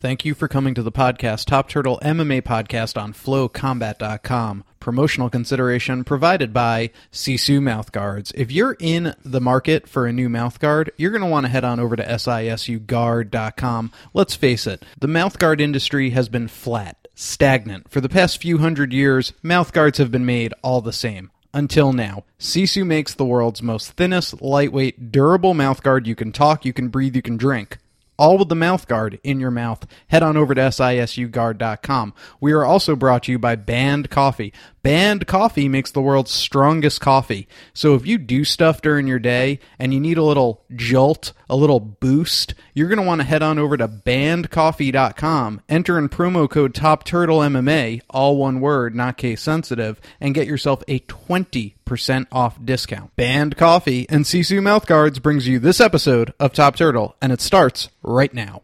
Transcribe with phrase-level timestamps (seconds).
[0.00, 4.64] Thank you for coming to the podcast, Top Turtle MMA podcast on flowcombat.com.
[4.80, 8.32] Promotional consideration provided by Sisu Mouthguards.
[8.34, 11.64] If you're in the market for a new mouthguard, you're going to want to head
[11.64, 13.92] on over to sisuguard.com.
[14.14, 17.90] Let's face it, the mouthguard industry has been flat, stagnant.
[17.90, 21.30] For the past few hundred years, mouthguards have been made all the same.
[21.52, 26.72] Until now, Sisu makes the world's most thinnest, lightweight, durable mouthguard you can talk, you
[26.72, 27.76] can breathe, you can drink
[28.20, 29.86] all with the mouth guard in your mouth.
[30.08, 32.14] Head on over to sisuguard.com.
[32.38, 34.52] We are also brought to you by Band Coffee.
[34.82, 37.46] Band Coffee makes the world's strongest coffee.
[37.74, 41.56] So if you do stuff during your day and you need a little jolt, a
[41.56, 46.48] little boost, you're going to want to head on over to bandcoffee.com, enter in promo
[46.48, 53.14] code TOPTURTLEMMA, all one word, not case sensitive, and get yourself a 20% off discount.
[53.16, 57.90] Band Coffee and Sisu Mouthguards brings you this episode of Top Turtle, and it starts
[58.02, 58.62] right now.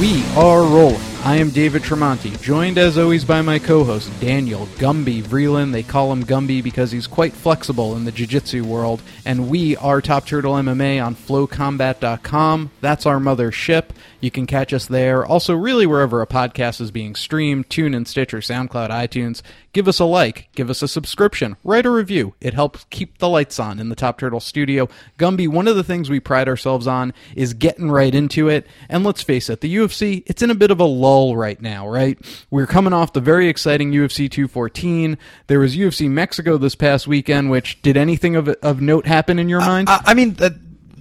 [0.00, 0.98] We are rolling.
[1.24, 5.72] I am David Tremonti, joined as always by my co-host Daniel Gumby Vreeland.
[5.72, 9.02] They call him Gumby because he's quite flexible in the jiu-jitsu world.
[9.26, 12.70] And we are Top Turtle MMA on FlowCombat.com.
[12.80, 13.92] That's our mother ship.
[14.20, 15.26] You can catch us there.
[15.26, 19.42] Also, really wherever a podcast is being streamed, TuneIn, Stitcher, SoundCloud, iTunes.
[19.72, 22.34] Give us a like, give us a subscription, write a review.
[22.40, 24.88] It helps keep the lights on in the Top Turtle studio.
[25.16, 28.66] Gumby, one of the things we pride ourselves on is getting right into it.
[28.88, 31.88] And let's face it, the UFC, it's in a bit of a lull right now,
[31.88, 32.18] right?
[32.50, 35.16] We're coming off the very exciting UFC 214.
[35.46, 39.48] There was UFC Mexico this past weekend, which did anything of, of note happen in
[39.48, 39.88] your mind?
[39.88, 40.50] I, I mean, uh,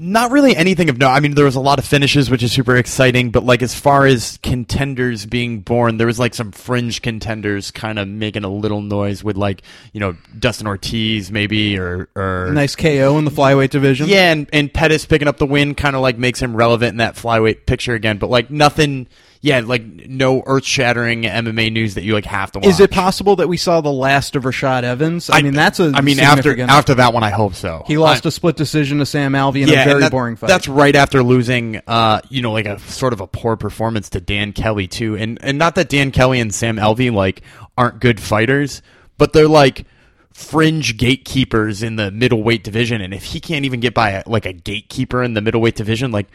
[0.02, 1.09] not really anything of note.
[1.09, 3.31] I mean, there was a lot of finishes, which is super exciting.
[3.31, 8.00] But like, as far as contenders being born, there was like some fringe contenders kind
[8.00, 9.61] of making a little noise with like,
[9.92, 14.08] you know, Dustin Ortiz maybe or or nice KO in the flyweight division.
[14.08, 16.97] yeah, and and Pettis picking up the win kind of like makes him relevant in
[16.97, 18.17] that flyweight picture again.
[18.17, 19.08] But like nothing.
[19.42, 22.67] Yeah, like no earth-shattering MMA news that you like have to watch.
[22.67, 25.30] Is it possible that we saw the last of Rashad Evans?
[25.30, 27.86] I, mean, that's a I mean, after after that one, I hope so.
[27.88, 30.36] he lost I- a split decision to Sam Alvey in yeah, a very that- boring
[30.36, 30.48] fight.
[30.48, 34.20] That's right after losing, uh, you know, like a sort of a poor performance to
[34.20, 37.42] Dan Kelly too, and and not that Dan Kelly and Sam Alvey like
[37.78, 38.82] aren't good fighters,
[39.17, 39.86] but they're like
[40.33, 44.45] fringe gatekeepers in the middleweight division, and if he can't even get by a, like
[44.45, 46.28] a gatekeeper in the middleweight division, like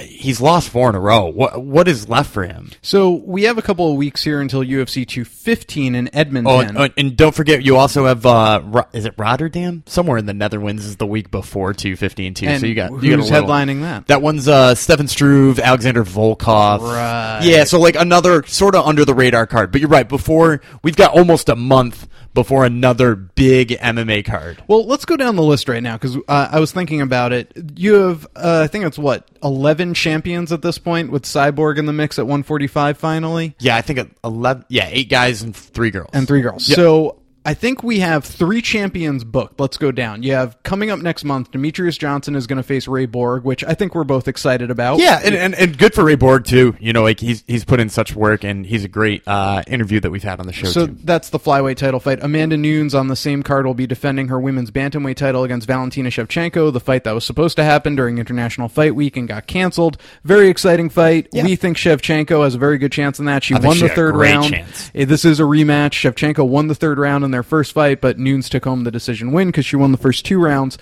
[0.00, 1.26] he's lost four in a row.
[1.26, 2.70] What what is left for him?
[2.82, 6.76] so we have a couple of weeks here until UFC 215 in Oh, Edmonton.
[6.76, 9.82] and, and don't forget, you also have uh, Ro- is it Rotterdam?
[9.86, 12.46] Somewhere in the Netherlands is the week before two fifteen too.
[12.46, 14.06] And so you got who's you got little- headlining that?
[14.08, 16.80] That one's uh, Stefan Struve, Alexander Volkov.
[16.80, 17.40] Right.
[17.44, 19.72] Yeah, so like another sort of under the radar card.
[19.72, 20.08] But you're right.
[20.08, 24.62] Before we've got almost a month before another big MMA card.
[24.68, 27.52] Well, let's go down the list right now because uh, I was thinking about it.
[27.74, 31.86] You have, uh, I think it's what, 11 champions at this point with Cyborg in
[31.86, 33.56] the mix at 145 finally?
[33.58, 34.64] Yeah, I think eleven.
[34.68, 36.10] Yeah, eight guys and three girls.
[36.12, 36.68] and three girls.
[36.68, 36.76] Yep.
[36.76, 39.60] So I think we have three champions booked.
[39.60, 40.22] Let's go down.
[40.24, 43.62] You have coming up next month, Demetrious Johnson is going to face Ray Borg, which
[43.62, 44.98] I think we're both excited about.
[44.98, 46.76] Yeah, and, and, and good for Ray Borg too.
[46.80, 50.00] You know, like he's he's put in such work, and he's a great uh, interview
[50.00, 50.96] that we've had on the show So too.
[51.04, 52.18] that's the flyweight title fight.
[52.20, 56.08] Amanda Nunes on the same card will be defending her women's bantamweight title against Valentina
[56.10, 59.98] Shevchenko, the fight that was supposed to happen during International Fight Week and got canceled.
[60.24, 61.28] Very exciting fight.
[61.32, 61.44] Yeah.
[61.44, 63.44] We think Shevchenko has a very good chance in that.
[63.44, 64.50] She I won she the third round.
[64.50, 64.90] chance.
[64.92, 65.92] This is a rematch.
[65.92, 69.30] Shevchenko won the third round in their first fight, but Nunes took home the decision
[69.30, 70.78] win because she won the first two rounds.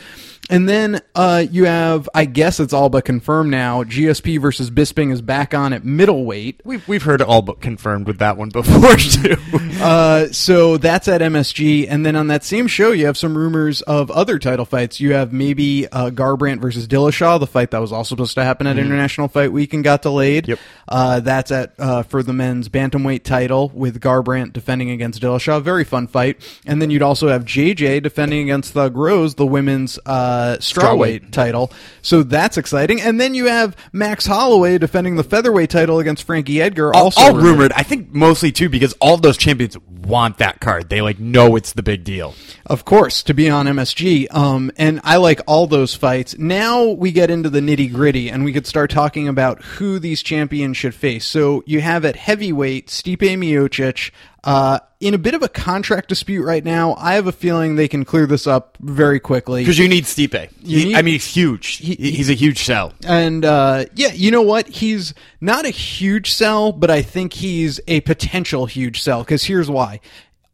[0.50, 3.82] And then uh, you have, I guess it's all but confirmed now.
[3.82, 6.60] GSP versus Bisping is back on at middleweight.
[6.65, 9.37] We've we've heard all but confirmed with that one before too.
[9.81, 13.81] Uh, so that's at MSG, and then on that same show, you have some rumors
[13.82, 15.00] of other title fights.
[15.00, 18.66] You have maybe uh, Garbrandt versus Dillashaw, the fight that was also supposed to happen
[18.66, 20.49] at International Fight Week and got delayed.
[20.49, 20.59] Yep.
[20.87, 25.62] Uh, that's at uh, for the men's bantamweight title with Garbrandt defending against Dillashaw.
[25.62, 26.41] Very fun fight.
[26.66, 31.31] And then you'd also have JJ defending against Thug Rose, the women's uh, strawweight Strawweight.
[31.31, 31.73] title.
[32.03, 33.01] So that's exciting.
[33.01, 36.95] And then you have Max Holloway defending the featherweight title against Frankie Edgar.
[36.95, 37.73] all, Also all rumored.
[37.73, 40.91] I think mostly too because all those champions want that card.
[40.91, 42.35] They like know it's the big deal.
[42.67, 44.27] Of course, to be on MSG.
[44.35, 46.37] Um, and I like all those fights.
[46.39, 50.23] Now we get into the nitty gritty and we could start talking about who these
[50.23, 51.27] champions should face.
[51.27, 54.11] So you have at heavyweight Stipe Miocic,
[54.44, 56.94] uh, in a bit of a contract dispute right now.
[56.99, 59.62] I have a feeling they can clear this up very quickly.
[59.62, 60.50] Because you need Stipe.
[60.62, 61.76] You He- need- I mean, he's huge.
[61.76, 62.93] He, he's a huge sell.
[63.06, 64.69] And uh, yeah, you know what?
[64.69, 69.20] He's not a huge sell, but I think he's a potential huge sell.
[69.23, 70.00] Because here's why.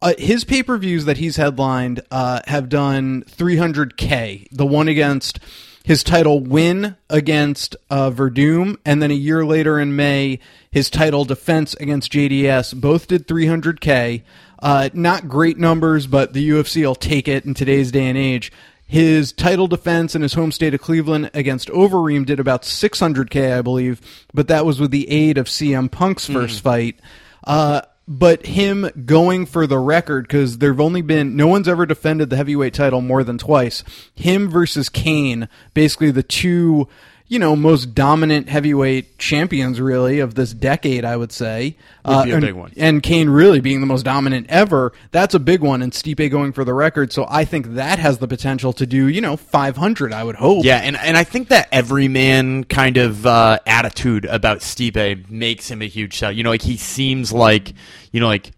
[0.01, 4.47] Uh, his pay per views that he's headlined uh, have done 300k.
[4.51, 5.39] The one against
[5.83, 10.39] his title win against uh, Werdum, and then a year later in May,
[10.69, 12.79] his title defense against JDS.
[12.79, 14.21] Both did 300k.
[14.59, 18.51] Uh, not great numbers, but the UFC will take it in today's day and age.
[18.85, 23.61] His title defense in his home state of Cleveland against Overeem did about 600k, I
[23.61, 24.01] believe,
[24.33, 26.99] but that was with the aid of CM Punk's first fight.
[27.45, 32.29] Uh, but him going for the record because there've only been no one's ever defended
[32.29, 33.85] the heavyweight title more than twice.
[34.13, 36.89] Him versus Cain, basically the two
[37.31, 41.77] you know most dominant heavyweight champions really of this decade, I would say.
[42.03, 42.73] Would be a and, big one.
[42.75, 44.91] and Cain really being the most dominant ever.
[45.11, 47.13] That's a big one, and Stipe going for the record.
[47.13, 50.11] So I think that has the potential to do you know 500.
[50.11, 50.65] I would hope.
[50.65, 55.81] Yeah, and, and I think that everyman kind of uh, attitude about Stipe makes him
[55.81, 56.33] a huge sell.
[56.33, 57.71] You know, like he seems like
[58.11, 58.51] you know like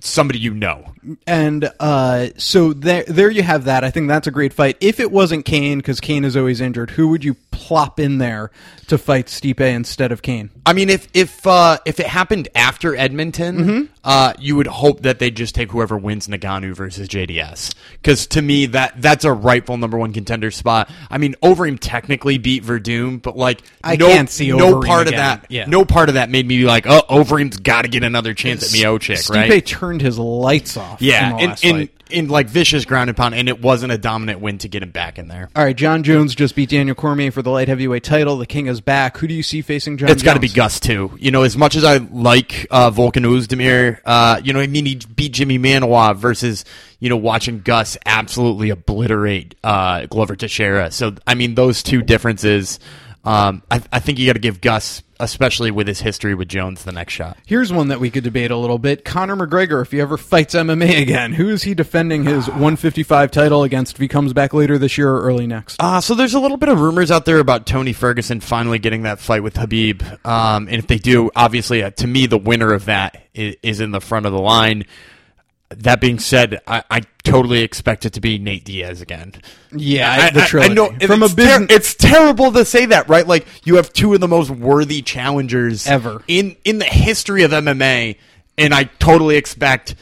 [0.00, 0.91] somebody you know.
[1.26, 3.84] And uh, so there, there you have that.
[3.84, 4.76] I think that's a great fight.
[4.80, 8.50] If it wasn't Cain, because Cain is always injured, who would you plop in there
[8.88, 10.50] to fight Stipe instead of Cain?
[10.64, 15.18] I mean, if if uh, if it happened after Edmonton, uh, you would hope that
[15.18, 17.74] they just take whoever wins Ngannou versus JDS.
[17.94, 20.90] Because to me, that that's a rightful number one contender spot.
[21.10, 25.14] I mean, Overeem technically beat Werdum, but like I no, can't see no part again.
[25.14, 25.46] of that.
[25.50, 25.66] Yeah.
[25.66, 28.62] No part of that made me be like, oh, Overeem's got to get another chance
[28.62, 29.66] at Miocic, Stipe right?
[29.66, 30.91] turned his lights off.
[31.00, 34.40] Yeah, in in, in, in like vicious ground and pound, and it wasn't a dominant
[34.40, 35.50] win to get him back in there.
[35.56, 38.38] All right, John Jones just beat Daniel Cormier for the light heavyweight title.
[38.38, 39.16] The king is back.
[39.18, 40.10] Who do you see facing John?
[40.10, 41.16] It's got to be Gus too.
[41.18, 44.86] You know, as much as I like uh, Volkan Ozdemir, uh, you know, I mean,
[44.86, 46.64] he beat Jimi Manuwa versus
[47.00, 50.90] you know watching Gus absolutely obliterate uh, Glover Teixeira.
[50.90, 52.78] So I mean, those two differences.
[53.24, 56.82] Um, I, I think you got to give Gus, especially with his history with Jones,
[56.82, 57.38] the next shot.
[57.46, 59.04] Here's one that we could debate a little bit.
[59.04, 63.62] Conor McGregor, if he ever fights MMA again, who is he defending his 155 title
[63.62, 65.80] against if he comes back later this year or early next?
[65.80, 69.02] Uh, so there's a little bit of rumors out there about Tony Ferguson finally getting
[69.04, 70.26] that fight with Khabib.
[70.26, 73.80] Um, and if they do, obviously, uh, to me, the winner of that is, is
[73.80, 74.84] in the front of the line.
[75.78, 79.32] That being said, I, I totally expect it to be Nate Diaz again.
[79.74, 80.74] Yeah, the trilogy.
[80.74, 83.26] know From a it's, business- it's terrible to say that, right?
[83.26, 86.22] Like you have two of the most worthy challengers Ever.
[86.28, 88.16] in in the history of MMA,
[88.58, 89.94] and I totally expect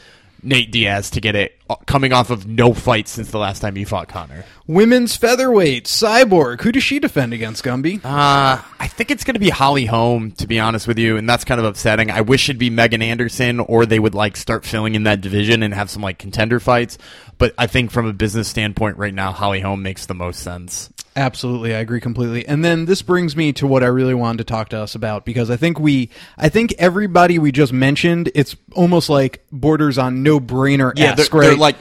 [0.43, 3.75] Nate Diaz to get it uh, coming off of no fight since the last time
[3.75, 4.45] he fought Conor.
[4.67, 6.61] Women's featherweight, Cyborg.
[6.61, 8.03] Who does she defend against, Gumby?
[8.03, 11.29] Uh, I think it's going to be Holly Holm, to be honest with you, and
[11.29, 12.09] that's kind of upsetting.
[12.09, 15.63] I wish it'd be Megan Anderson, or they would like start filling in that division
[15.63, 16.97] and have some like contender fights.
[17.37, 20.91] But I think from a business standpoint, right now, Holly Holm makes the most sense.
[21.15, 22.47] Absolutely, I agree completely.
[22.47, 25.25] And then this brings me to what I really wanted to talk to us about
[25.25, 30.23] because I think we, I think everybody we just mentioned, it's almost like borders on
[30.23, 30.93] no brainer.
[30.95, 31.47] Yeah, they're- right?
[31.47, 31.77] they're like-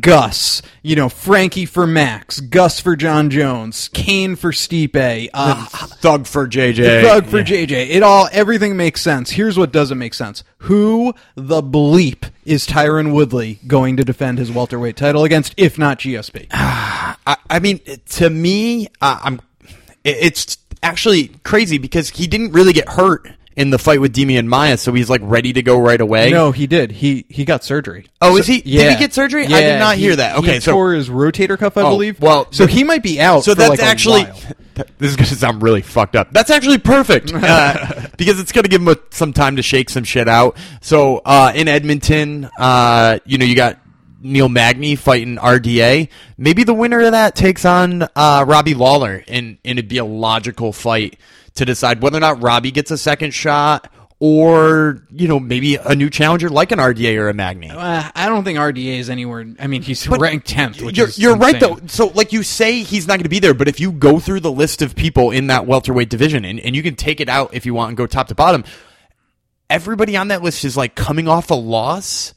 [0.00, 6.26] Gus, you know, Frankie for Max, Gus for John Jones, Cain for Stipe, uh, Thug
[6.26, 7.44] for JJ, Thug for Yeah.
[7.44, 7.90] JJ.
[7.90, 9.32] It all, everything makes sense.
[9.32, 10.42] Here's what doesn't make sense.
[10.60, 15.98] Who the bleep is Tyron Woodley going to defend his welterweight title against, if not
[15.98, 16.46] GSP?
[17.26, 17.80] I, I mean,
[18.10, 19.40] to me, uh, I'm.
[20.04, 23.26] It's actually crazy because he didn't really get hurt
[23.56, 26.30] in the fight with Demian Maia, so he's like ready to go right away.
[26.30, 26.90] No, he did.
[26.90, 28.06] He he got surgery.
[28.20, 29.46] Oh, is he- did he get surgery?
[29.46, 30.36] I did not he- hear that.
[30.38, 32.20] Okay, he so- tore his rotator cuff, I Oh, believe.
[32.20, 33.44] well, so he might be out.
[33.44, 34.24] So for that's like actually
[34.98, 36.32] this is going to sound really fucked up.
[36.32, 39.88] That's actually perfect uh, because it's going to give him a, some time to shake
[39.88, 40.56] some shit out.
[40.82, 43.78] So uh, in Edmonton, uh, you know, you got
[44.24, 46.08] Neil Magny fighting RDA.
[46.38, 50.04] Maybe the winner of that takes on uh, Robbie Lawler, and and it'd be a
[50.04, 51.18] logical fight
[51.54, 53.90] to decide whether or not Robbie gets a second shot.
[54.20, 57.68] Or you know maybe a new challenger like an RDA or a Magny.
[57.68, 59.44] Uh, I don't think RDA is anywhere.
[59.58, 60.80] I mean, he's ranked tenth.
[60.80, 61.78] Which you're, you're right though.
[61.88, 64.40] So like you say he's not going to be there, but if you go through
[64.40, 67.54] the list of people in that welterweight division and, and you can take it out
[67.54, 68.64] if you want and go top to bottom,
[69.68, 72.33] everybody on that list is like coming off a loss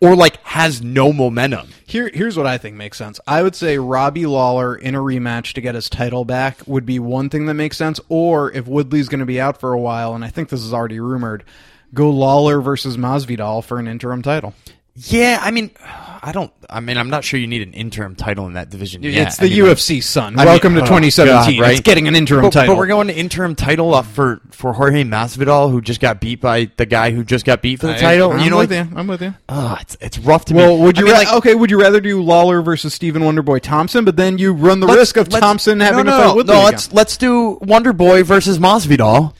[0.00, 1.68] or like has no momentum.
[1.86, 3.20] Here, here's what I think makes sense.
[3.26, 6.98] I would say Robbie Lawler in a rematch to get his title back would be
[6.98, 7.98] one thing that makes sense.
[8.08, 10.72] Or if Woodley's going to be out for a while, and I think this is
[10.72, 11.44] already rumored,
[11.92, 14.54] go Lawler versus Masvidal for an interim title.
[15.06, 16.52] Yeah, I mean, I don't.
[16.68, 19.02] I mean, I'm not sure you need an interim title in that division.
[19.04, 19.28] yet.
[19.28, 20.34] It's the I mean, UFC, son.
[20.34, 21.56] I mean, Welcome to oh, 2017.
[21.56, 21.72] God, right?
[21.72, 22.74] It's getting an interim but, title.
[22.74, 26.40] But we're going to interim title uh, for for Jorge Masvidal, who just got beat
[26.40, 28.32] by the guy who just got beat for the title.
[28.32, 28.96] I'm you know, with like, you.
[28.96, 29.34] I'm with you.
[29.48, 30.82] ah, it's it's rough to Well, me.
[30.82, 31.54] would you I mean, ra- like, okay?
[31.54, 35.16] Would you rather do Lawler versus Stephen Wonderboy Thompson, but then you run the risk
[35.16, 38.58] of Thompson having no, to no, fight no, Woodley No, let's let's do Wonderboy versus
[38.58, 39.34] Masvidal,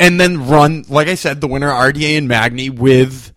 [0.00, 3.29] and then run like I said, the winner RDA and Magny with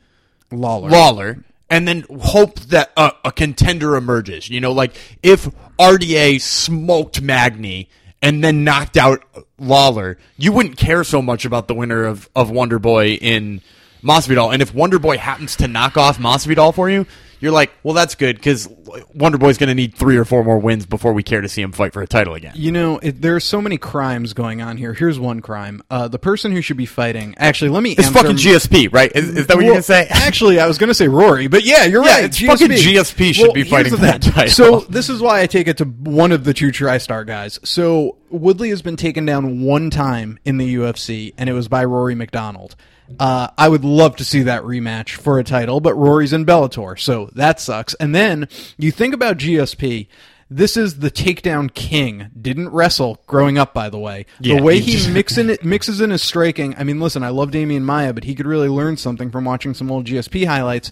[0.53, 0.89] Lawler.
[0.89, 4.50] Lawler, and then hope that a, a contender emerges.
[4.50, 7.89] You know, like if RDA smoked Magny
[8.22, 9.24] and then knocked out
[9.57, 13.62] Lawler, you wouldn't care so much about the winner of, of Wonder Boy in
[14.03, 14.53] Masvidal.
[14.53, 17.05] And if Wonder Boy happens to knock off Masvidal for you,
[17.43, 18.67] you're like, well, that's good because
[19.13, 21.62] Wonder Boy's going to need three or four more wins before we care to see
[21.62, 22.53] him fight for a title again.
[22.55, 24.93] You know, it, there are so many crimes going on here.
[24.93, 25.83] Here's one crime.
[25.89, 27.35] Uh, the person who should be fighting.
[27.38, 27.91] Actually, let me.
[27.91, 29.12] It's answer fucking GSP, right?
[29.13, 30.07] Is, is that what Well, you're going to say?
[30.09, 32.23] Actually, I was going to say Rory, but yeah, you're Yeah, right.
[32.23, 34.50] it's fucking GSP should be fighting for that title.
[34.50, 37.59] So this is why I take it to one of the two TriStar guys.
[37.65, 41.83] So Woodley has been taken down one time in the UFC, and it was by
[41.83, 42.75] Rory MacDonald.
[43.20, 47.00] Uh, I would love to see that rematch for a title, but Rory's in Bellator,
[47.00, 47.93] so that sucks.
[47.96, 50.08] And then you think about GSP.
[50.50, 52.29] This is the takedown king.
[52.39, 54.25] Didn't wrestle growing up, by the way.
[54.39, 56.75] Yeah, the way he he mix in, mixes in his striking.
[56.77, 59.74] I mean, listen, I love Demian Maia, but he could really learn something from watching
[59.74, 60.91] some old GSP highlights.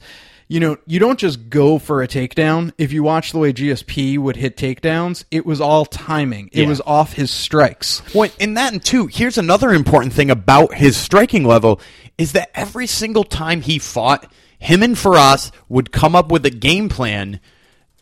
[0.51, 2.74] You know, you don't just go for a takedown.
[2.77, 6.50] If you watch the way GSP would hit takedowns, it was all timing.
[6.51, 6.67] It Yeah.
[6.67, 8.01] was off his strikes.
[8.13, 11.79] Well, in that and two, here's another important thing about his striking level
[12.17, 14.29] is that every single time he fought,
[14.60, 17.39] him and Firas would come up with a game plan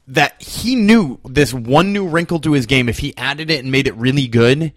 [0.08, 2.90] that he knew this one new wrinkle to his game.
[2.90, 4.74] If he added it and made it really good,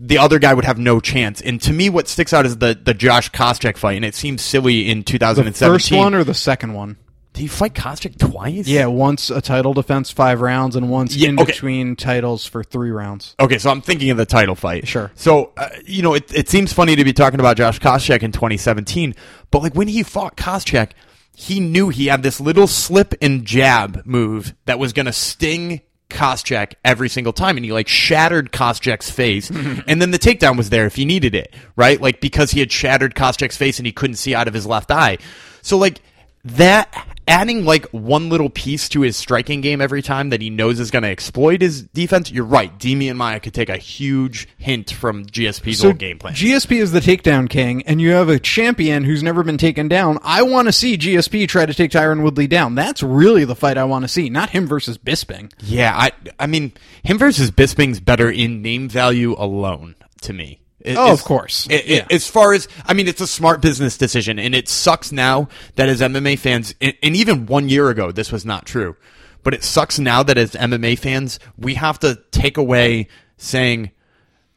[0.00, 1.40] the other guy would have no chance.
[1.40, 4.42] And to me, what sticks out is the the Josh Koscheck fight, and it seems
[4.42, 5.68] silly in 2017.
[5.68, 6.96] The first one or the second one?
[7.32, 8.66] did he fight Koscheck twice?
[8.66, 11.52] Yeah, once a title defense, five rounds, and once Yeah, in okay.
[11.52, 13.36] between titles for three rounds.
[13.38, 14.88] Okay, so I'm thinking of the title fight.
[14.88, 15.12] Sure.
[15.14, 18.32] So, uh, you know, it, it seems funny to be talking about Josh Koscheck in
[18.32, 19.14] 2017,
[19.52, 20.90] but like when he fought Koscheck,
[21.36, 25.82] he knew he had this little slip and jab move that was going to sting
[26.10, 29.50] Koscheck every single time, and he like shattered Koscheck's face,
[29.86, 32.00] and then the takedown was there if he needed it, right?
[32.00, 34.90] Like because he had shattered Koscheck's face and he couldn't see out of his left
[34.90, 35.18] eye.
[35.62, 36.00] So like
[36.44, 40.80] that adding like one little piece to his striking game every time that he knows
[40.80, 42.30] is going to exploit his defense.
[42.30, 42.76] You're right.
[42.78, 46.34] Demian Maia could take a huge hint from GSP's old game plan.
[46.34, 50.18] GSP is the takedown king, and you have a champion who's never been taken down.
[50.22, 52.74] I want to see GSP try to take Tyron Woodley down.
[52.74, 55.52] That's really the fight I want to see, not him versus Bisping.
[55.60, 56.72] yeah, I I mean
[57.02, 60.59] him versus Bisping's better in name value alone to me.
[60.82, 61.66] It- Oh, of course.
[61.70, 62.06] it- it- Yeah.
[62.10, 65.88] As far as I mean, it's a smart business decision, and it sucks now that
[65.88, 68.96] as MMA fans, and, and even one year ago, this was not true.
[69.42, 73.08] But it sucks now that as MMA fans, we have to take away
[73.38, 73.90] saying,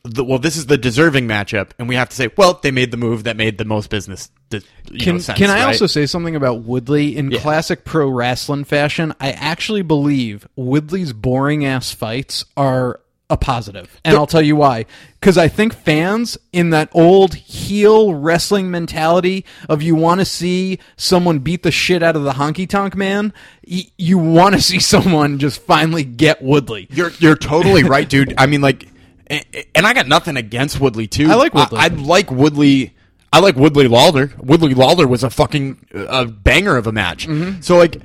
[0.04, 2.92] the, "Well, this is the deserving matchup," and we have to say, "Well, they made
[2.92, 4.60] the move that made the most business." di-
[5.00, 5.68] Can know, sense, can I right?
[5.68, 7.40] also say something about Woodley in Yeah.
[7.40, 9.14] classic pro wrestling fashion?
[9.22, 13.00] I actually believe Woodley's boring ass fights are
[13.30, 14.86] a positive, and I'll tell you why.
[15.20, 20.78] Because I think fans in that old heel wrestling mentality of you want to see
[20.98, 23.34] someone beat the shit out of the honky tonk man,
[23.68, 26.88] y- you want to see someone just finally get Woodley.
[26.92, 28.34] You're you're totally right, dude.
[28.38, 28.88] I mean, like,
[29.28, 31.32] and, and I got nothing against Woodley too.
[31.32, 31.80] I like Woodley.
[31.80, 32.94] I, I like Woodley.
[33.32, 34.32] I like Woodley Lawler.
[34.38, 37.28] Woodley Lawler was a fucking a banger of a match.
[37.28, 37.62] Mm-hmm.
[37.62, 38.02] So like.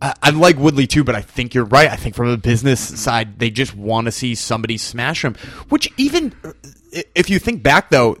[0.00, 1.90] I I like Woodley too, but I think you're right.
[1.90, 5.34] I think from a business side, they just want to see somebody smash him.
[5.68, 6.52] Which even uh,
[7.14, 8.16] if you think back though,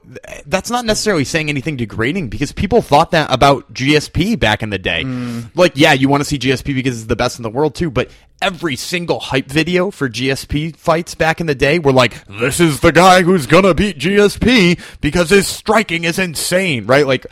[0.46, 4.78] that's not necessarily saying anything degrading because people thought that about GSP back in the
[4.78, 5.02] day.
[5.02, 5.40] Hmm.
[5.54, 7.90] Like, yeah, you want to see GSP because it's the best in the world too,
[7.90, 8.10] but
[8.42, 12.80] every single hype video for GSP fights back in the day were like, this is
[12.80, 17.06] the guy who's gonna beat GSP because his striking is insane, right?
[17.06, 17.26] Like,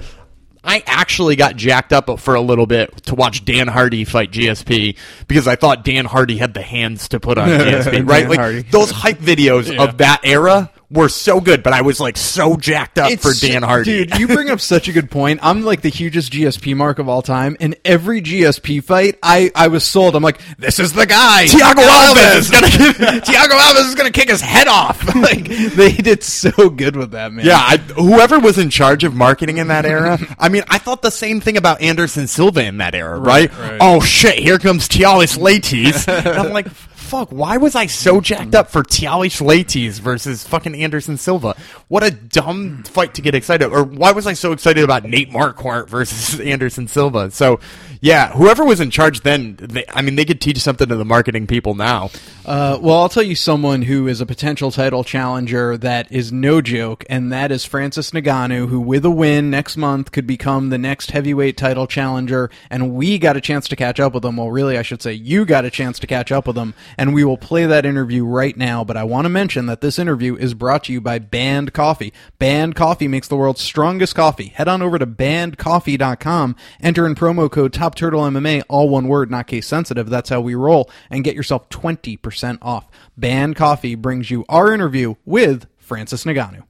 [0.69, 4.97] I actually got jacked up for a little bit to watch Dan Hardy fight GSP
[5.27, 8.21] because I thought Dan Hardy had the hands to put on GSP, right?
[8.21, 8.63] Dan like Hardy.
[8.71, 12.99] those hype videos of that era were so good, but I was like so jacked
[12.99, 14.07] up for Dan Hardy.
[14.07, 15.41] Dude, you bring up such a good point.
[15.43, 17.57] I'm like the hugest GSP mark of all time.
[17.61, 20.17] In every GSP fight, I, I was sold.
[20.17, 21.47] I'm like, this is the guy.
[21.47, 22.67] Thiago Alves is gonna
[23.21, 25.15] Thiago Alves is gonna kick his head off.
[25.15, 27.45] like they did so good with that man.
[27.45, 31.03] Yeah, I, whoever was in charge of marketing in that era, I mean, I thought
[31.03, 33.53] the same thing about Anderson Silva in that era, right?
[33.59, 33.79] right.
[33.81, 36.09] Oh shit, here comes Thales Leites.
[36.09, 36.69] and I'm like,
[37.09, 41.57] fuck, why was I so jacked up for Thales Leites versus fucking Anderson Silva?
[41.89, 43.71] What a dumb fight to get excited.
[43.71, 47.31] Or why was I so excited about Nate Marquardt versus Anderson Silva?
[47.31, 47.61] So,
[48.01, 51.05] yeah, whoever was in charge then, they, I mean, they could teach something to the
[51.05, 52.11] marketing people now.
[52.47, 56.61] Uh, well, I'll tell you someone who is a potential title challenger that is no
[56.61, 60.79] joke, and that is Francis Ngannou, who, with a win next month, could become the
[60.79, 62.51] next heavyweight title challenger.
[62.71, 64.37] And we got a chance to catch up with him.
[64.37, 67.13] Well, really, I should say you got a chance to catch up with him, and
[67.13, 68.85] we will play that interview right now.
[68.85, 72.13] But I want to mention that this interview is brought to you by Band Coffee.
[72.39, 74.49] Band Coffee makes the world's strongest coffee.
[74.49, 79.31] Head on over to bandcoffee.com, enter in promo code Top Turtle MMA, all one word,
[79.31, 80.11] not case sensitive.
[80.11, 80.91] That's how we roll.
[81.09, 82.87] And get yourself 20% off.
[83.17, 86.65] Band Coffee brings you our interview with Francis Ngannou.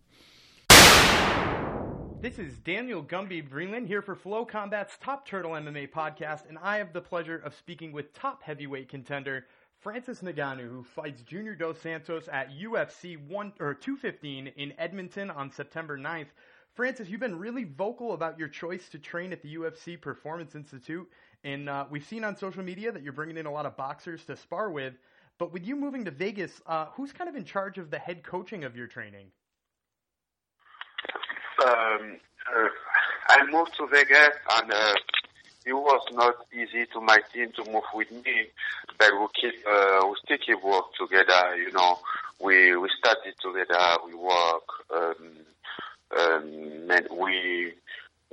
[2.21, 6.77] This is Daniel Gumby Vreeland here for Flow Combat's Top Turtle MMA podcast, and I
[6.77, 9.47] have the pleasure of speaking with top heavyweight contender
[9.81, 15.51] Francis Ngannou, who fights Junior Dos Santos at UFC 1 or 215 in Edmonton on
[15.51, 16.29] September 9th.
[16.75, 21.09] Francis, you've been really vocal about your choice to train at the UFC Performance Institute,
[21.45, 24.25] and uh, we've seen on social media that you're bringing in a lot of boxers
[24.27, 24.95] to spar with.
[25.39, 28.23] But with you moving to Vegas, uh, who's kind of in charge of the head
[28.23, 29.27] coaching of your training?
[31.65, 32.19] Um,
[32.55, 32.69] uh,
[33.29, 34.95] I moved to Vegas, and uh,
[35.67, 38.47] it was not easy to my team to move with me,
[38.99, 41.57] but we keep uh, we still keep work together.
[41.57, 41.99] You know,
[42.41, 43.99] we we started together.
[44.07, 44.67] We work.
[44.95, 45.45] Um,
[46.17, 46.88] um,
[47.19, 47.73] we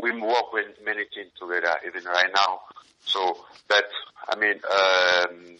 [0.01, 2.62] we work with many teams together, even right now.
[3.05, 3.86] So, but
[4.29, 5.58] I mean, um,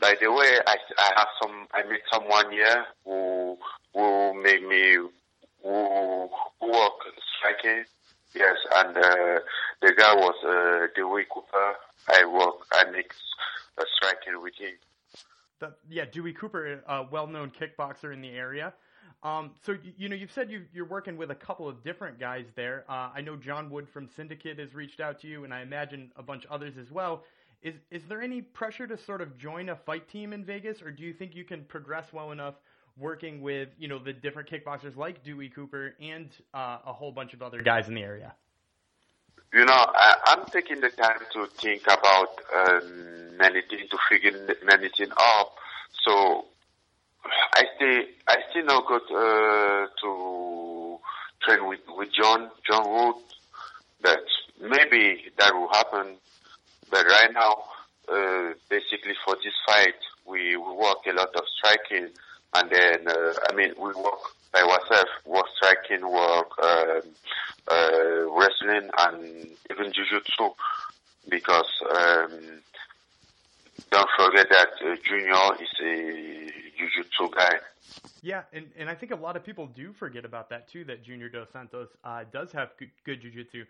[0.00, 1.66] by the way, I I have some.
[1.72, 3.56] I met someone here who
[3.94, 4.96] who made me
[5.62, 6.28] who,
[6.60, 6.92] who work
[7.38, 7.84] striking.
[8.34, 9.38] Yes, and uh,
[9.82, 11.74] the guy was uh, Dewey Cooper.
[12.08, 13.12] I work, I make
[13.78, 14.72] a striking with him.
[15.60, 18.72] That, yeah, Dewey Cooper, a well-known kickboxer in the area.
[19.22, 22.44] Um, so you, know, you've said you, are working with a couple of different guys
[22.56, 22.84] there.
[22.88, 26.10] Uh, I know John Wood from Syndicate has reached out to you, and I imagine
[26.16, 27.22] a bunch of others as well.
[27.62, 30.90] Is is there any pressure to sort of join a fight team in Vegas, or
[30.90, 32.54] do you think you can progress well enough
[32.98, 37.32] working with you know the different kickboxers like Dewey Cooper and uh, a whole bunch
[37.32, 38.34] of other guys in the area?
[39.52, 44.32] You know, I, I'm taking the time to think about um, many things, to figure
[44.64, 45.50] many out.
[46.04, 46.46] So
[47.24, 50.98] I stay, I still not go uh, to
[51.42, 53.22] train with with John John Wood,
[54.02, 54.24] but
[54.60, 56.16] maybe that will happen.
[56.90, 57.64] But right now,
[58.08, 59.94] uh, basically for this fight,
[60.26, 62.08] we, we work a lot of striking,
[62.54, 64.20] and then uh, I mean we work
[64.52, 66.50] by ourselves, work striking, work.
[66.62, 67.02] Um,
[67.70, 70.50] uh, wrestling and even jiu-jitsu
[71.28, 72.60] because um,
[73.90, 76.51] don't forget that uh, Junior is a
[76.90, 77.56] jiu-jitsu guy.
[78.22, 80.84] Yeah, and, and I think a lot of people do forget about that too.
[80.84, 83.64] That Junior Dos Santos uh, does have good, good jiu-jitsu.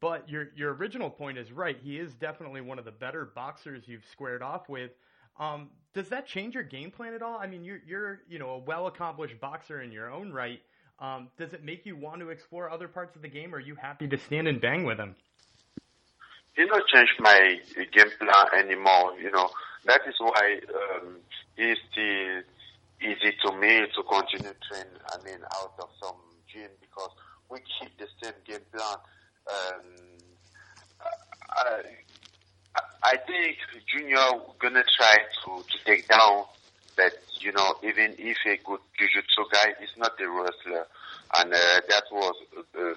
[0.00, 1.76] But your your original point is right.
[1.82, 4.92] He is definitely one of the better boxers you've squared off with.
[5.38, 7.38] Um, does that change your game plan at all?
[7.38, 10.60] I mean, you're you're you know a well accomplished boxer in your own right.
[10.98, 13.60] Um, does it make you want to explore other parts of the game, or are
[13.60, 15.16] you happy to stand and bang with him?
[16.54, 19.18] It not change my game plan anymore.
[19.20, 19.50] You know
[19.84, 21.16] that is why um,
[21.56, 22.42] it's still
[23.02, 24.86] easy to me to continue train.
[25.12, 26.16] I mean, out of some
[26.52, 27.10] gym because
[27.50, 28.96] we keep the same game plan.
[29.48, 30.18] Um,
[31.50, 31.82] I,
[33.04, 36.44] I think Junior gonna try to to take down
[36.96, 40.86] that you know even if a good jiu-jitsu guy is not a wrestler,
[41.36, 42.34] and uh, that was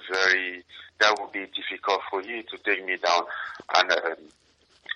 [0.10, 0.64] very
[1.00, 3.24] that would be difficult for you to take me down.
[3.76, 4.16] And uh,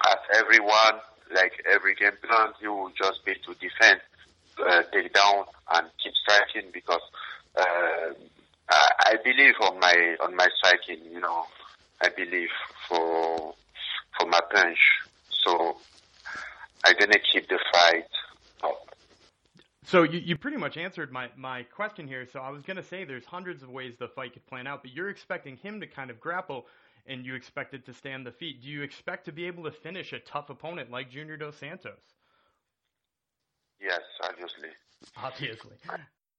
[0.07, 1.01] as everyone,
[1.33, 4.01] like every game plan, you will just be to defend,
[4.59, 7.01] uh, take down, and keep striking because
[7.57, 8.13] uh,
[8.69, 11.05] I, I believe on my on my striking.
[11.11, 11.45] You know,
[12.01, 12.49] I believe
[12.87, 13.53] for
[14.19, 14.79] for my punch.
[15.45, 15.77] So
[16.85, 18.05] I'm gonna keep the fight
[19.89, 22.27] so you, you pretty much answered my, my question here.
[22.31, 24.83] So I was going to say there's hundreds of ways the fight could plan out,
[24.83, 26.67] but you're expecting him to kind of grapple
[27.09, 28.61] and you expect it to stand the feet.
[28.61, 31.99] Do you expect to be able to finish a tough opponent like Junior Dos Santos?
[33.81, 34.69] Yes, obviously.
[35.17, 35.71] Obviously.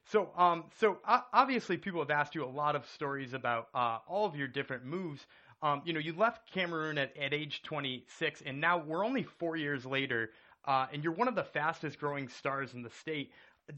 [0.06, 3.98] So, um, so uh, obviously, people have asked you a lot of stories about uh,
[4.08, 5.26] all of your different moves.
[5.62, 9.56] Um, you know, you left Cameroon at, at age 26, and now we're only four
[9.56, 10.30] years later
[10.64, 13.32] uh, and you're one of the fastest growing stars in the state.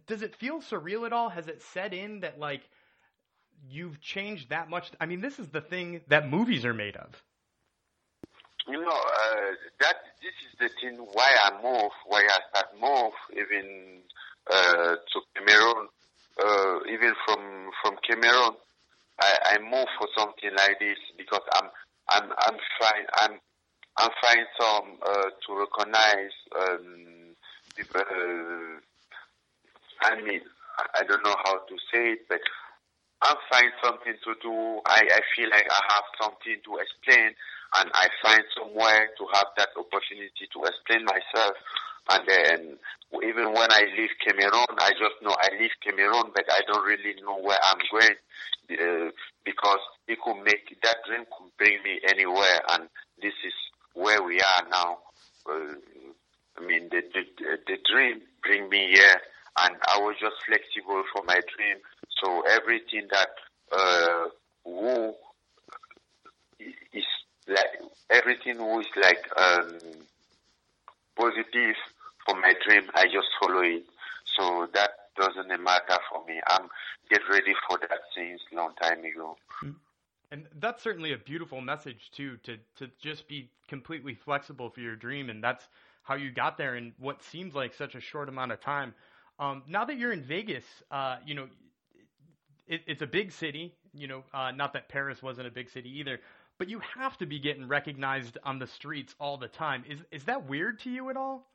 [0.07, 1.29] Does it feel surreal at all?
[1.29, 2.69] Has it set in that like
[3.68, 4.90] you've changed that much?
[5.01, 7.22] I mean, this is the thing that movies are made of.
[8.68, 13.12] You know, uh, that this is the thing why I move, why I start move
[13.33, 13.98] even
[14.51, 15.88] uh, to Cameroon,
[16.42, 18.55] uh, even from from Cameroon.
[19.20, 21.68] I, I move for something like this because I'm
[22.09, 23.40] I'm I'm trying I'm
[23.98, 27.35] I'm trying some uh, to recognize um,
[27.77, 28.01] people.
[28.01, 28.79] Uh,
[30.03, 30.40] I mean,
[30.98, 32.40] I don't know how to say it, but
[33.23, 34.81] I'm find something to do.
[34.87, 37.31] I, I feel like I have something to explain,
[37.79, 41.55] and I find somewhere to have that opportunity to explain myself.
[42.11, 42.61] And then,
[43.23, 47.15] even when I leave Cameroon, I just know I leave Cameroon, but I don't really
[47.23, 48.19] know where I'm going
[48.75, 49.11] uh,
[49.45, 52.89] because it could make that dream could bring me anywhere, and
[53.23, 53.55] this is
[53.95, 54.99] where we are now.
[55.47, 55.75] Uh,
[56.59, 57.23] I mean, the, the
[57.67, 59.17] the dream bring me here,
[59.63, 61.79] and I was just flexible for my dream.
[62.23, 63.29] So everything that
[63.73, 64.29] uh,
[64.65, 65.15] who
[66.93, 67.05] is
[67.49, 69.79] like everything who is like um,
[71.17, 71.77] positive
[72.25, 73.85] for my dream, I just follow it.
[74.37, 76.41] So that doesn't matter for me.
[76.47, 76.69] I'm
[77.11, 79.37] get ready for that since long time ago.
[80.31, 84.97] And that's certainly a beautiful message too, to to just be completely flexible for your
[84.97, 85.69] dream, and that's
[86.05, 88.95] how you got there in what seems like such a short amount of time.
[89.39, 91.49] Um, now that you're in Vegas, uh, you know,
[92.66, 93.75] it, it's a big city.
[93.94, 96.20] You know, uh, not that Paris wasn't a big city either,
[96.59, 99.85] but you have to be getting recognized on the streets all the time.
[99.88, 101.48] Is is that weird to you at all?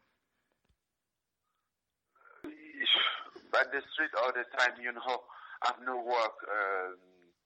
[3.57, 5.23] At the street all the time, you know,
[5.65, 6.93] I've no work um,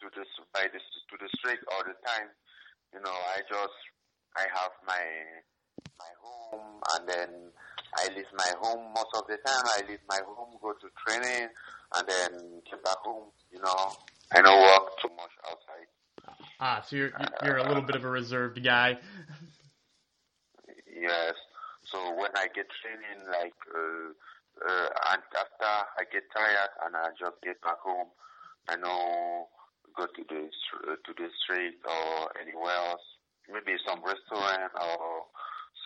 [0.02, 2.28] to the by the to the street all the time.
[2.94, 3.80] You know, I just
[4.36, 5.06] I have my
[5.98, 7.30] my home and then
[7.98, 9.64] I leave my home most of the time.
[9.66, 11.50] I leave my home, go to training,
[11.96, 13.32] and then get back home.
[13.52, 13.92] You know,
[14.32, 16.38] I don't work too much outside.
[16.60, 17.12] Ah, so you're
[17.44, 18.98] you're a little bit of a reserved guy.
[20.88, 21.34] Yes.
[21.84, 24.14] So when I get training, like, uh,
[24.64, 28.08] uh, and after I get tired and I just get back home,
[28.70, 29.48] I know
[29.98, 30.50] go to the
[31.04, 33.02] to the street or anywhere else,
[33.52, 35.26] maybe some restaurant or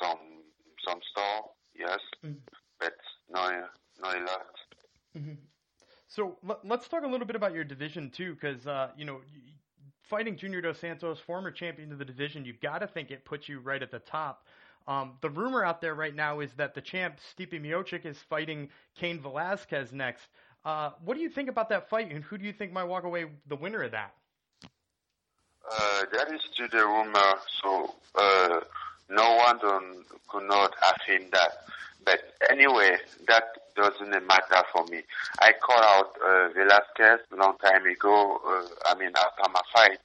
[0.02, 0.20] some
[0.86, 1.55] some store.
[1.78, 2.38] Yes, Mm.
[2.80, 2.94] but
[3.30, 3.54] not
[4.00, 4.56] not a lot.
[6.08, 9.22] So let, let's talk a little bit about your division too, because uh, you know,
[10.02, 13.50] fighting Junior Dos Santos, former champion of the division, you've got to think it puts
[13.50, 14.48] you right at the top.
[14.88, 18.70] Um, the rumor out there right now is that the champ Stipe Miocic is fighting
[18.96, 20.28] Cain Velasquez next.
[20.64, 23.04] Uh, what do you think about that fight, and who do you think might walk
[23.04, 24.14] away the winner of that?
[25.72, 27.34] Uh, that is to the rumor,
[27.64, 28.60] so uh,
[29.10, 31.66] no one don't, could not affirm that.
[32.04, 33.44] But anyway, that
[33.76, 35.02] doesn't matter for me.
[35.40, 38.40] I called out uh, Velasquez a long time ago.
[38.46, 40.00] Uh, I mean, after my fight,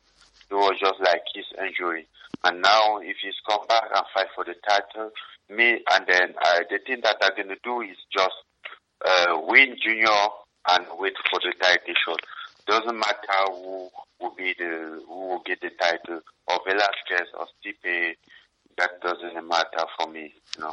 [0.50, 2.06] it was just like his injury.
[2.44, 5.10] And now, if he's come back and fight for the title,
[5.50, 8.34] me and then uh, the thing that I'm gonna do is just
[9.04, 10.08] uh, win junior
[10.68, 12.20] and wait for the title shot.
[12.66, 13.88] Doesn't matter who
[14.20, 18.14] will be the who will get the title or Velasquez or Stipe.
[18.80, 20.72] That doesn't matter for me, you know.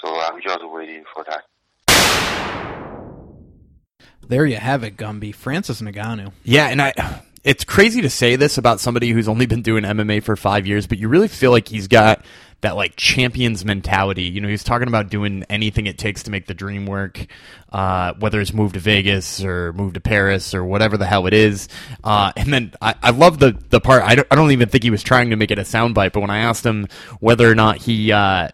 [0.00, 1.44] So I'm just waiting for that.
[4.26, 5.34] There you have it, Gumby.
[5.34, 6.32] Francis Ngannou.
[6.44, 6.94] Yeah, and I
[7.44, 10.86] it's crazy to say this about somebody who's only been doing MMA for 5 years,
[10.86, 12.24] but you really feel like he's got
[12.64, 14.24] that like champions mentality.
[14.24, 17.26] You know, he's talking about doing anything it takes to make the dream work,
[17.72, 21.34] uh, whether it's move to Vegas or move to Paris or whatever the hell it
[21.34, 21.68] is.
[22.02, 24.02] Uh, and then I, I love the the part.
[24.02, 26.20] I don't, I don't even think he was trying to make it a soundbite, but
[26.20, 26.88] when I asked him
[27.20, 28.48] whether or not he uh,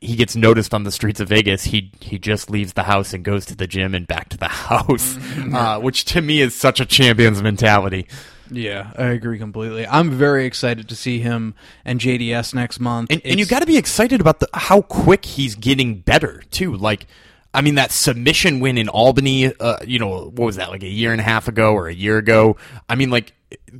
[0.00, 3.24] he gets noticed on the streets of Vegas, he he just leaves the house and
[3.24, 5.18] goes to the gym and back to the house,
[5.52, 8.06] uh, which to me is such a champion's mentality.
[8.50, 9.86] Yeah, I agree completely.
[9.86, 11.54] I'm very excited to see him
[11.84, 13.10] and JDS next month.
[13.10, 16.76] And, and you got to be excited about the, how quick he's getting better too.
[16.76, 17.06] Like,
[17.52, 20.88] I mean, that submission win in Albany, uh, you know, what was that like a
[20.88, 22.56] year and a half ago or a year ago?
[22.88, 23.32] I mean, like,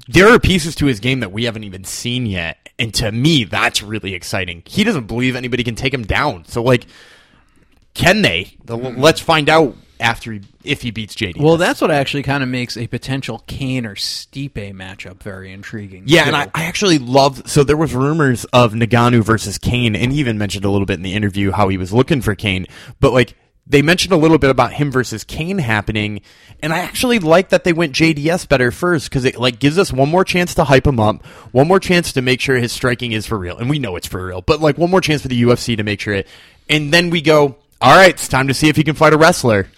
[0.09, 3.45] there are pieces to his game that we haven't even seen yet, and to me,
[3.45, 4.63] that's really exciting.
[4.65, 6.87] He doesn't believe anybody can take him down, so like,
[7.95, 8.57] can they?
[8.65, 11.39] The- Let's find out after he, if he beats JD.
[11.39, 16.05] Well, that's what actually kind of makes a potential Cain or Stipe matchup very intriguing.
[16.07, 16.29] Yeah, too.
[16.29, 17.49] and I, I actually love.
[17.49, 20.95] So there was rumors of Ngannou versus Cain, and he even mentioned a little bit
[20.95, 22.67] in the interview how he was looking for Cain.
[23.01, 23.35] But like
[23.67, 26.21] they mentioned a little bit about him versus Cain happening,
[26.63, 29.93] and I actually like that they went JDS better first because it like gives us
[29.93, 33.13] one more chance to hype him up, one more chance to make sure his striking
[33.13, 34.41] is for real, and we know it's for real.
[34.41, 36.29] But like one more chance for the UFC to make sure it,
[36.69, 37.57] and then we go.
[37.79, 39.69] All right, it's time to see if he can fight a wrestler.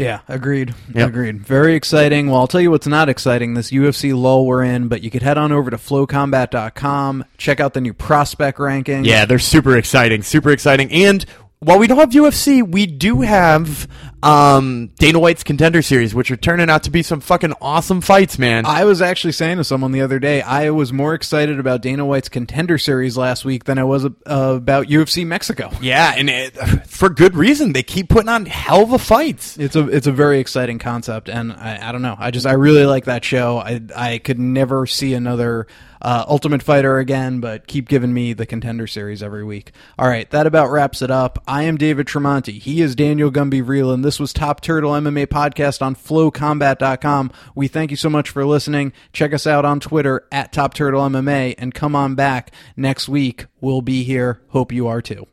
[0.00, 0.74] Yeah, agreed.
[0.94, 1.08] Yep.
[1.08, 1.40] Agreed.
[1.40, 2.28] Very exciting.
[2.28, 5.22] Well, I'll tell you what's not exciting this UFC lull we're in, but you could
[5.22, 9.04] head on over to flowcombat.com, check out the new prospect ranking.
[9.04, 10.90] Yeah, they're super exciting, super exciting.
[10.90, 11.24] And
[11.60, 13.86] while we don't have UFC, we do have
[14.22, 18.38] um, Dana White's Contender Series, which are turning out to be some fucking awesome fights,
[18.38, 18.66] man.
[18.66, 22.04] I was actually saying to someone the other day, I was more excited about Dana
[22.04, 25.70] White's contender series last week than I was uh, about UFC Mexico.
[25.80, 26.50] yeah, and it,
[26.86, 27.72] for good reason.
[27.72, 29.56] They keep putting on hell of a fights.
[29.58, 32.16] It's a it's a very exciting concept, and I, I don't know.
[32.18, 33.58] I just I really like that show.
[33.58, 35.66] I I could never see another
[36.02, 39.72] uh, Ultimate Fighter again, but keep giving me the Contender Series every week.
[39.98, 41.42] All right, that about wraps it up.
[41.46, 42.58] I am David Tremonti.
[42.58, 44.02] He is Daniel Gumby Vreeland.
[44.02, 47.32] This was Top Turtle MMA podcast on FlowCombat.com.
[47.54, 48.92] We thank you so much for listening.
[49.12, 53.46] Check us out on Twitter at Top Turtle MMA, and come on back next week.
[53.60, 54.40] We'll be here.
[54.48, 55.26] Hope you are too.